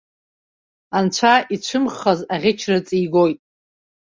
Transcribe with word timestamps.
Анцәа 0.97 1.33
ицәымӷхаз 1.53 2.19
аӷьычра 2.33 2.77
ҵигоит. 2.87 3.39